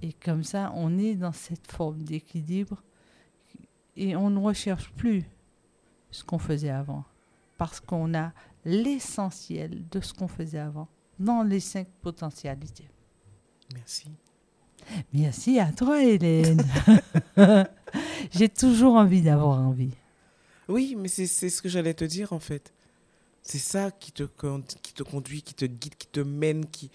[0.00, 2.80] Et comme ça, on est dans cette forme d'équilibre
[3.96, 5.24] et on ne recherche plus
[6.12, 7.02] ce qu'on faisait avant,
[7.56, 8.30] parce qu'on a
[8.64, 10.86] l'essentiel de ce qu'on faisait avant
[11.18, 12.88] dans les cinq potentialités.
[13.74, 14.08] Merci.
[15.12, 16.62] Merci à toi, Hélène.
[18.32, 19.90] J'ai toujours envie d'avoir envie.
[20.68, 22.72] Oui, mais c'est ce que j'allais te dire en fait.
[23.42, 24.24] C'est ça qui te,
[24.82, 26.90] qui te conduit, qui te guide, qui te mène, qui...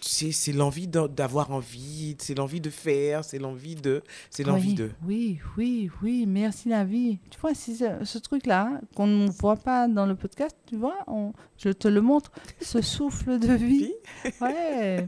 [0.00, 4.90] c'est l'envie d'avoir envie, c'est l'envie de faire, c'est l'envie de, c'est l'envie oui, de.
[5.06, 7.18] Oui, oui, oui, merci la vie.
[7.30, 10.76] Tu vois, c'est ce, ce truc-là hein, qu'on ne voit pas dans le podcast, tu
[10.76, 13.92] vois, on- je te le montre, ce souffle de vie.
[14.40, 15.06] Ouais,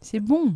[0.00, 0.54] c'est bon.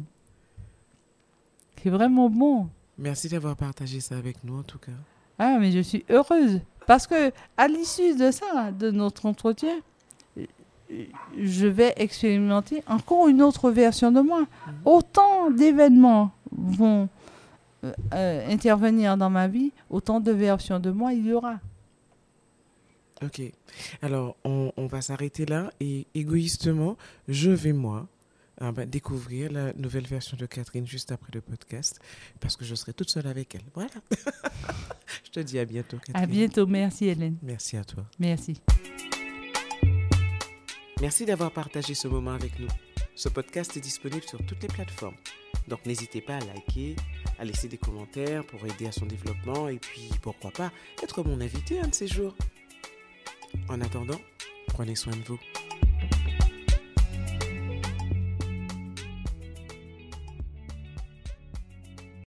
[1.82, 2.68] C'est vraiment bon.
[2.98, 4.92] Merci d'avoir partagé ça avec nous en tout cas.
[5.38, 6.60] Ah, mais je suis heureuse.
[6.86, 9.80] Parce que à l'issue de ça, de notre entretien,
[11.38, 14.46] je vais expérimenter encore une autre version de moi.
[14.84, 17.08] Autant d'événements vont
[17.84, 21.58] euh, euh, intervenir dans ma vie, autant de versions de moi il y aura.
[23.22, 23.40] Ok.
[24.02, 26.96] Alors, on, on va s'arrêter là et égoïstement,
[27.28, 28.06] je vais moi
[28.60, 31.98] ah ben, découvrir la nouvelle version de Catherine juste après le podcast
[32.40, 33.62] parce que je serai toute seule avec elle.
[33.74, 33.90] Voilà.
[35.24, 36.22] je te dis à bientôt, Catherine.
[36.22, 36.66] À bientôt.
[36.66, 37.38] Merci, Hélène.
[37.42, 38.04] Merci à toi.
[38.18, 38.60] Merci.
[41.00, 42.68] Merci d'avoir partagé ce moment avec nous.
[43.14, 45.16] Ce podcast est disponible sur toutes les plateformes.
[45.66, 46.96] Donc n'hésitez pas à liker,
[47.38, 50.70] à laisser des commentaires pour aider à son développement et puis pourquoi pas
[51.02, 52.36] être mon invité un de ces jours.
[53.68, 54.20] En attendant,
[54.66, 55.38] prenez soin de vous.